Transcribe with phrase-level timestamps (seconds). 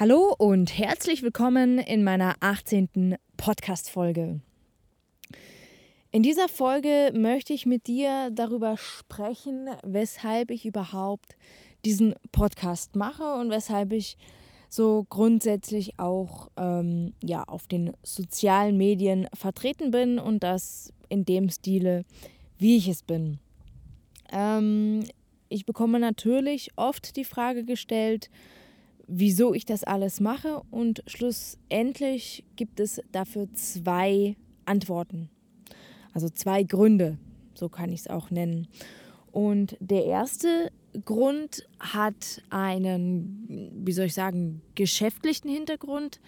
[0.00, 3.16] Hallo und herzlich willkommen in meiner 18.
[3.36, 4.40] Podcast-Folge.
[6.10, 11.36] In dieser Folge möchte ich mit dir darüber sprechen, weshalb ich überhaupt
[11.84, 14.16] diesen Podcast mache und weshalb ich
[14.70, 21.50] so grundsätzlich auch ähm, ja, auf den sozialen Medien vertreten bin und das in dem
[21.50, 22.06] Stile,
[22.56, 23.38] wie ich es bin.
[24.32, 25.04] Ähm,
[25.50, 28.30] ich bekomme natürlich oft die Frage gestellt,
[29.10, 35.28] wieso ich das alles mache und schlussendlich gibt es dafür zwei Antworten.
[36.14, 37.18] Also zwei Gründe,
[37.54, 38.68] so kann ich es auch nennen.
[39.32, 40.70] Und der erste
[41.04, 46.20] Grund hat einen, wie soll ich sagen, geschäftlichen Hintergrund.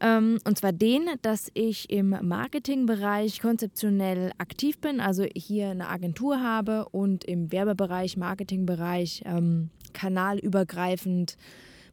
[0.00, 6.40] Ähm, und zwar den, dass ich im Marketingbereich konzeptionell aktiv bin, also hier eine Agentur
[6.40, 11.36] habe und im Werbebereich, Marketingbereich ähm, kanalübergreifend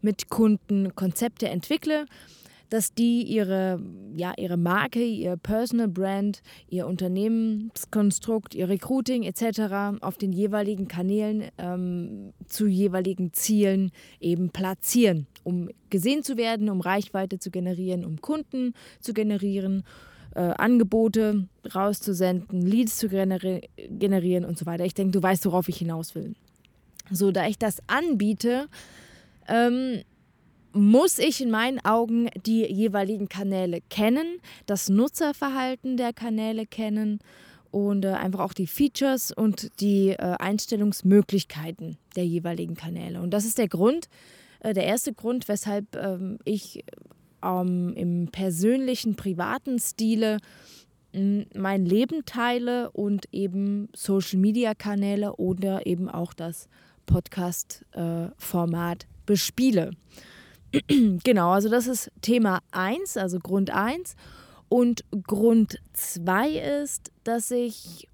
[0.01, 2.05] mit Kunden Konzepte entwickle,
[2.69, 3.81] dass die ihre,
[4.15, 10.01] ja, ihre Marke, ihr Personal Brand, ihr Unternehmenskonstrukt, ihr Recruiting etc.
[10.01, 16.81] auf den jeweiligen Kanälen ähm, zu jeweiligen Zielen eben platzieren, um gesehen zu werden, um
[16.81, 19.83] Reichweite zu generieren, um Kunden zu generieren.
[20.35, 24.85] Äh, Angebote rauszusenden, Leads zu generi generieren und so weiter.
[24.85, 26.35] Ich denke, du weißt, worauf ich hinaus will.
[27.09, 28.67] So, da ich das anbiete,
[29.49, 30.03] ähm,
[30.71, 37.19] muss ich in meinen Augen die jeweiligen Kanäle kennen, das Nutzerverhalten der Kanäle kennen
[37.71, 43.21] und äh, einfach auch die Features und die äh, Einstellungsmöglichkeiten der jeweiligen Kanäle.
[43.21, 44.09] Und das ist der Grund,
[44.59, 46.83] äh, der erste Grund, weshalb ähm, ich
[47.43, 50.37] ähm, im persönlichen, privaten Stile
[51.55, 56.69] mein Leben teile und eben Social-Media-Kanäle oder eben auch das
[57.07, 59.91] Podcast-Format äh, bespiele.
[61.23, 64.15] genau, also das ist Thema 1, also Grund 1.
[64.69, 66.49] Und Grund 2
[66.81, 68.07] ist, dass ich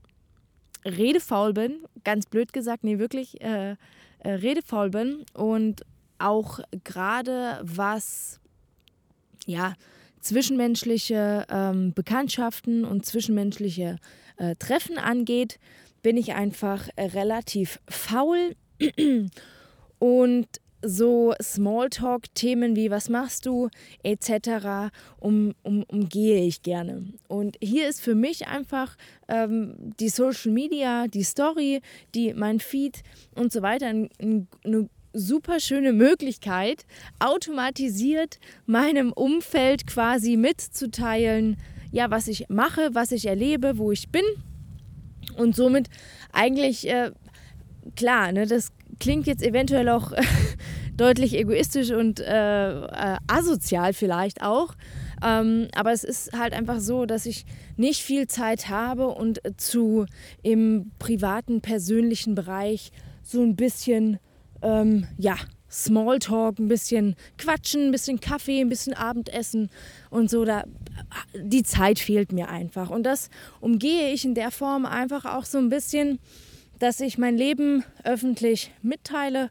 [0.84, 3.78] redefaul bin, ganz blöd gesagt, nee, wirklich äh,
[4.20, 5.84] äh, redefaul bin und
[6.20, 8.42] auch gerade was
[9.46, 9.76] ja,
[10.20, 14.00] zwischenmenschliche ähm, Bekanntschaften und zwischenmenschliche
[14.36, 15.60] äh, Treffen angeht,
[16.04, 18.56] bin ich einfach relativ faul
[20.00, 20.48] und
[20.86, 23.70] so Smalltalk-Themen wie was machst du
[24.04, 24.92] etc.
[25.20, 27.06] Um, um, umgehe ich gerne.
[27.28, 28.96] Und hier ist für mich einfach
[29.28, 31.82] ähm, die Social Media, die Story,
[32.14, 33.02] die, mein Feed
[33.36, 36.86] und so weiter ein, ein, eine super schöne Möglichkeit,
[37.20, 41.58] automatisiert meinem Umfeld quasi mitzuteilen,
[41.92, 44.24] ja, was ich mache, was ich erlebe, wo ich bin.
[45.38, 45.88] Und somit
[46.34, 47.12] eigentlich, äh,
[47.96, 50.12] klar, ne, das klingt jetzt eventuell auch
[50.98, 54.76] deutlich egoistisch und äh, äh, asozial vielleicht auch.
[55.24, 57.46] Ähm, aber es ist halt einfach so, dass ich
[57.78, 60.06] nicht viel Zeit habe und zu
[60.44, 62.92] im privaten, persönlichen Bereich
[63.24, 64.20] so ein bisschen,
[64.62, 65.36] ähm, ja,
[65.70, 69.70] Smalltalk, ein bisschen quatschen, ein bisschen Kaffee, ein bisschen Abendessen
[70.10, 70.46] und so.
[70.46, 70.64] Da,
[71.36, 72.90] die Zeit fehlt mir einfach.
[72.90, 73.30] Und das
[73.60, 76.20] umgehe ich in der Form einfach auch so ein bisschen
[76.80, 79.50] dass ich mein Leben öffentlich mitteile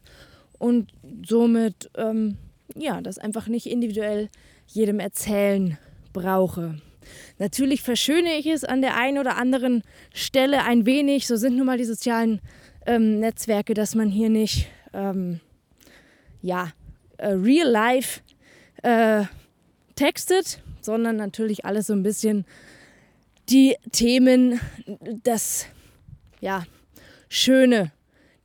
[0.59, 0.91] und
[1.25, 2.37] somit ähm,
[2.75, 4.29] ja, das einfach nicht individuell
[4.67, 5.77] jedem erzählen
[6.13, 6.75] brauche.
[7.37, 9.83] Natürlich verschöne ich es an der einen oder anderen
[10.13, 11.27] Stelle ein wenig.
[11.27, 12.41] So sind nun mal die sozialen
[12.85, 15.39] ähm, Netzwerke, dass man hier nicht ähm,
[16.41, 16.71] ja,
[17.17, 18.21] äh, real life
[18.83, 19.23] äh,
[19.95, 22.45] textet, sondern natürlich alles so ein bisschen
[23.49, 24.59] die Themen,
[25.23, 25.67] das
[26.41, 26.63] ja,
[27.29, 27.91] Schöne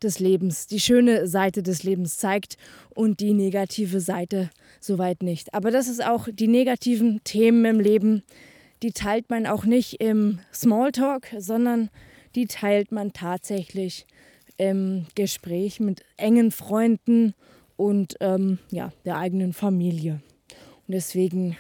[0.01, 2.57] des Lebens, die schöne Seite des Lebens zeigt
[2.91, 4.51] und die negative Seite
[4.81, 5.55] soweit nicht.
[5.55, 8.23] Aber das ist auch die negativen Themen im Leben,
[8.83, 11.91] die teilt man auch nicht im Smalltalk, sondern
[12.35, 14.07] die teilt man tatsächlich
[14.57, 17.35] im Gespräch mit engen Freunden
[17.77, 20.21] und ähm, ja, der eigenen Familie.
[20.87, 21.57] Und deswegen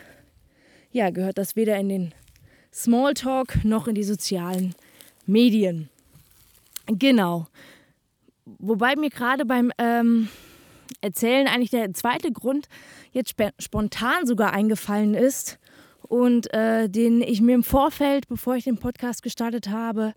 [0.92, 2.14] ja, gehört das weder in den
[2.72, 4.74] Smalltalk noch in die sozialen
[5.26, 5.88] Medien.
[6.86, 7.46] Genau.
[8.58, 10.28] Wobei mir gerade beim ähm,
[11.00, 12.68] Erzählen eigentlich der zweite Grund
[13.12, 15.58] jetzt spontan sogar eingefallen ist
[16.02, 20.14] und äh, den ich mir im Vorfeld, bevor ich den Podcast gestartet habe,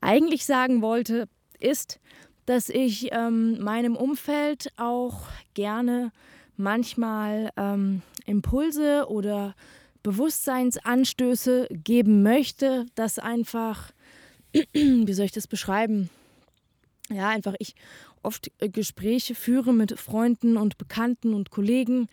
[0.00, 1.28] eigentlich sagen wollte,
[1.58, 2.00] ist,
[2.46, 5.22] dass ich ähm, meinem Umfeld auch
[5.54, 6.12] gerne
[6.56, 9.54] manchmal ähm, Impulse oder
[10.02, 13.92] Bewusstseinsanstöße geben möchte, dass einfach
[14.72, 16.10] wie soll ich das beschreiben?
[17.12, 17.74] Ja, einfach ich
[18.22, 22.08] oft äh, Gespräche führe mit Freunden und Bekannten und Kollegen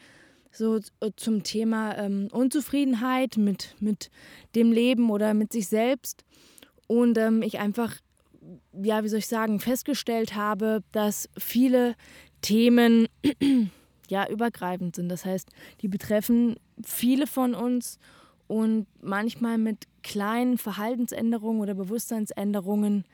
[0.52, 4.10] so äh, zum Thema ähm, Unzufriedenheit mit, mit
[4.56, 6.26] dem Leben oder mit sich selbst.
[6.88, 7.96] Und ähm, ich einfach,
[8.74, 11.96] ja, wie soll ich sagen, festgestellt habe, dass viele
[12.42, 13.08] Themen
[14.10, 15.10] ja übergreifend sind.
[15.10, 15.50] Das heißt,
[15.82, 18.00] die betreffen viele von uns
[18.48, 23.06] und manchmal mit kleinen Verhaltensänderungen oder Bewusstseinsänderungen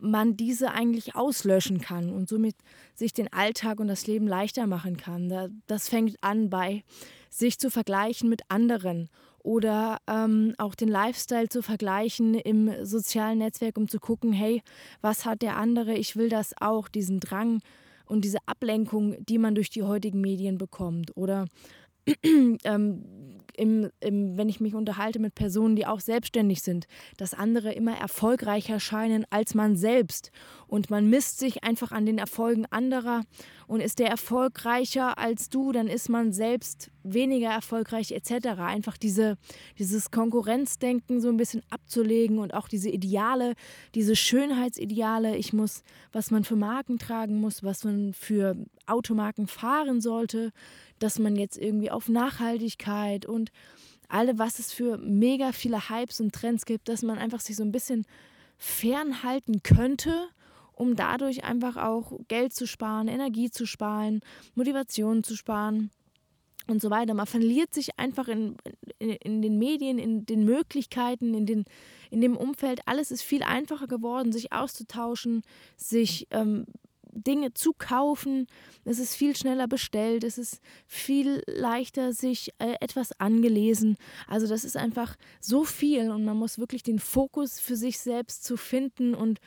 [0.00, 2.56] man diese eigentlich auslöschen kann und somit
[2.94, 5.60] sich den Alltag und das Leben leichter machen kann.
[5.66, 6.84] Das fängt an bei
[7.28, 9.08] sich zu vergleichen mit anderen
[9.42, 14.62] oder ähm, auch den Lifestyle zu vergleichen im sozialen Netzwerk, um zu gucken, hey,
[15.00, 15.94] was hat der andere?
[15.94, 17.60] Ich will das auch, diesen Drang
[18.06, 21.16] und diese Ablenkung, die man durch die heutigen Medien bekommt.
[21.16, 21.46] Oder
[22.64, 23.04] ähm,
[23.60, 26.86] im, im, wenn ich mich unterhalte mit Personen, die auch selbstständig sind,
[27.18, 30.30] dass andere immer erfolgreicher scheinen als man selbst.
[30.66, 33.22] Und man misst sich einfach an den Erfolgen anderer.
[33.66, 38.48] Und ist der erfolgreicher als du, dann ist man selbst weniger erfolgreich etc.
[38.58, 39.36] Einfach diese,
[39.78, 43.54] dieses Konkurrenzdenken so ein bisschen abzulegen und auch diese Ideale,
[43.94, 45.36] diese Schönheitsideale.
[45.36, 48.56] Ich muss, was man für Marken tragen muss, was man für
[48.90, 50.52] Automarken fahren sollte
[51.00, 53.50] dass man jetzt irgendwie auf Nachhaltigkeit und
[54.08, 57.64] alle, was es für mega viele Hypes und Trends gibt, dass man einfach sich so
[57.64, 58.06] ein bisschen
[58.58, 60.28] fernhalten könnte,
[60.74, 64.20] um dadurch einfach auch Geld zu sparen, Energie zu sparen,
[64.54, 65.90] Motivation zu sparen
[66.66, 67.14] und so weiter.
[67.14, 68.56] Man verliert sich einfach in,
[68.98, 71.64] in, in, den Medien, in den Möglichkeiten, in, den,
[72.10, 72.80] in dem Umfeld.
[72.86, 75.42] Alles ist viel einfacher geworden, sich auszutauschen,
[75.76, 76.66] sich ähm,
[77.12, 78.46] Dinge zu kaufen.
[78.84, 83.96] Es ist viel schneller bestellt, es ist viel leichter sich äh, etwas angelesen.
[84.26, 88.44] Also das ist einfach so viel und man muss wirklich den Fokus für sich selbst
[88.44, 89.40] zu finden und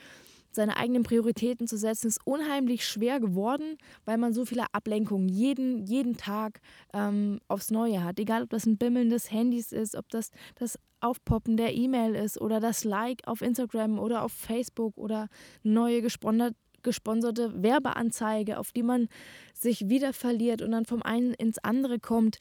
[0.55, 5.85] seine eigenen Prioritäten zu setzen, ist unheimlich schwer geworden, weil man so viele Ablenkungen jeden,
[5.85, 6.61] jeden Tag
[6.93, 8.19] ähm, aufs Neue hat.
[8.19, 12.39] Egal, ob das ein Bimmeln des Handys ist, ob das das Aufpoppen der E-Mail ist
[12.39, 15.27] oder das Like auf Instagram oder auf Facebook oder
[15.63, 19.07] neue gesponserte gesponserte Werbeanzeige, auf die man
[19.53, 22.37] sich wieder verliert und dann vom einen ins andere kommt.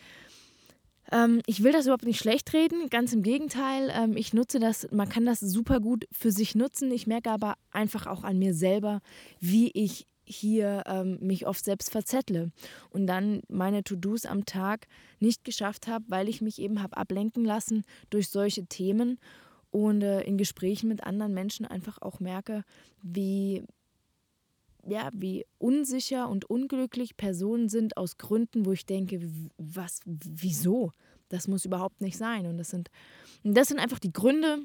[1.10, 3.92] Ähm, ich will das überhaupt nicht schlecht reden, ganz im Gegenteil.
[3.94, 6.90] Ähm, ich nutze das, man kann das super gut für sich nutzen.
[6.90, 9.00] Ich merke aber einfach auch an mir selber,
[9.40, 12.52] wie ich hier ähm, mich oft selbst verzettle
[12.90, 14.86] und dann meine To-Dos am Tag
[15.18, 19.18] nicht geschafft habe, weil ich mich eben habe ablenken lassen durch solche Themen
[19.70, 22.64] und äh, in Gesprächen mit anderen Menschen einfach auch merke,
[23.02, 23.64] wie
[24.86, 29.20] ja, wie unsicher und unglücklich Personen sind aus Gründen, wo ich denke,
[29.56, 30.92] was, wieso?
[31.28, 32.46] Das muss überhaupt nicht sein.
[32.46, 32.90] Und das sind,
[33.42, 34.58] das sind einfach die Gründe,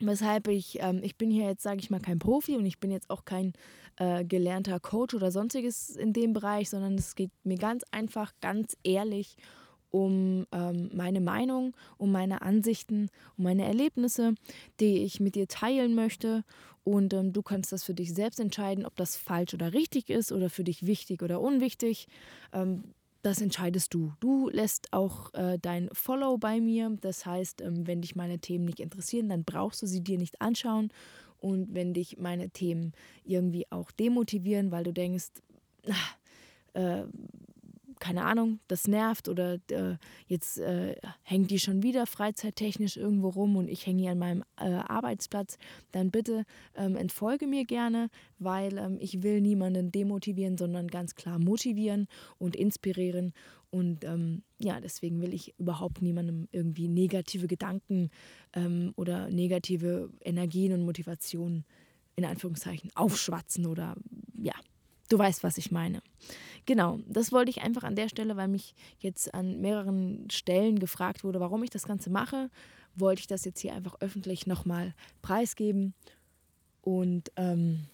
[0.00, 2.90] weshalb ich, ähm, ich bin hier jetzt, sage ich mal, kein Profi und ich bin
[2.90, 3.52] jetzt auch kein
[3.96, 8.76] äh, gelernter Coach oder sonstiges in dem Bereich, sondern es geht mir ganz einfach, ganz
[8.82, 9.46] ehrlich um
[10.04, 14.34] ähm, meine Meinung, um meine Ansichten, um meine Erlebnisse,
[14.80, 16.44] die ich mit dir teilen möchte.
[16.84, 20.30] Und ähm, du kannst das für dich selbst entscheiden, ob das falsch oder richtig ist
[20.30, 22.06] oder für dich wichtig oder unwichtig.
[22.52, 22.84] Ähm,
[23.22, 24.12] das entscheidest du.
[24.20, 26.96] Du lässt auch äh, dein Follow bei mir.
[27.00, 30.40] Das heißt, ähm, wenn dich meine Themen nicht interessieren, dann brauchst du sie dir nicht
[30.40, 30.92] anschauen.
[31.40, 32.92] Und wenn dich meine Themen
[33.24, 35.30] irgendwie auch demotivieren, weil du denkst,
[35.90, 36.16] ach,
[36.74, 37.04] äh,
[38.06, 39.96] keine Ahnung, das nervt oder äh,
[40.28, 44.44] jetzt äh, hängt die schon wieder freizeittechnisch irgendwo rum und ich hänge hier an meinem
[44.60, 45.58] äh, Arbeitsplatz,
[45.90, 46.44] dann bitte
[46.76, 52.06] ähm, entfolge mir gerne, weil ähm, ich will niemanden demotivieren, sondern ganz klar motivieren
[52.38, 53.32] und inspirieren.
[53.70, 58.10] Und ähm, ja, deswegen will ich überhaupt niemandem irgendwie negative Gedanken
[58.52, 61.64] ähm, oder negative Energien und Motivationen
[62.14, 63.96] in Anführungszeichen aufschwatzen oder
[64.38, 64.54] ja,
[65.08, 66.02] Du weißt, was ich meine.
[66.64, 71.22] Genau, das wollte ich einfach an der Stelle, weil mich jetzt an mehreren Stellen gefragt
[71.22, 72.50] wurde, warum ich das Ganze mache,
[72.96, 75.94] wollte ich das jetzt hier einfach öffentlich nochmal preisgeben.
[76.82, 77.86] Und ähm,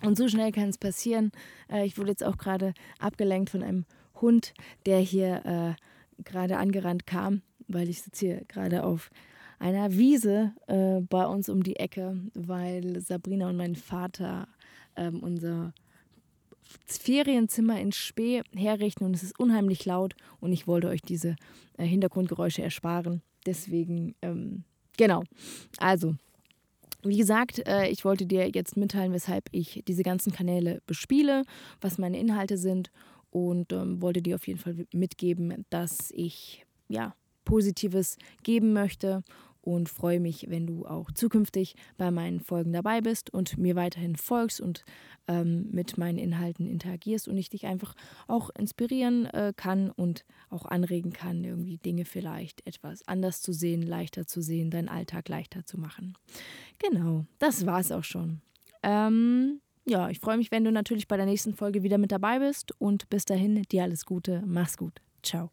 [0.00, 1.32] Und so schnell kann es passieren.
[1.70, 3.84] Äh, ich wurde jetzt auch gerade abgelenkt von einem
[4.20, 4.54] Hund,
[4.86, 9.10] der hier äh, gerade angerannt kam, weil ich sitze hier gerade auf
[9.58, 14.48] einer Wiese äh, bei uns um die Ecke, weil Sabrina und mein Vater
[14.96, 15.72] ähm, unser
[16.86, 21.36] Ferienzimmer in Spee herrichten und es ist unheimlich laut und ich wollte euch diese
[21.76, 23.22] äh, Hintergrundgeräusche ersparen.
[23.46, 24.64] Deswegen, ähm,
[24.96, 25.22] genau.
[25.78, 26.14] Also,
[27.02, 31.44] wie gesagt, äh, ich wollte dir jetzt mitteilen, weshalb ich diese ganzen Kanäle bespiele,
[31.80, 32.90] was meine Inhalte sind
[33.30, 39.22] und ähm, wollte dir auf jeden Fall mitgeben, dass ich ja Positives geben möchte
[39.74, 44.16] und freue mich, wenn du auch zukünftig bei meinen Folgen dabei bist und mir weiterhin
[44.16, 44.84] folgst und
[45.26, 47.94] ähm, mit meinen Inhalten interagierst und ich dich einfach
[48.26, 53.82] auch inspirieren äh, kann und auch anregen kann, irgendwie Dinge vielleicht etwas anders zu sehen,
[53.82, 56.16] leichter zu sehen, deinen Alltag leichter zu machen.
[56.78, 58.40] Genau, das war es auch schon.
[58.82, 62.38] Ähm, ja, ich freue mich, wenn du natürlich bei der nächsten Folge wieder mit dabei
[62.38, 65.50] bist und bis dahin dir alles Gute, mach's gut, ciao.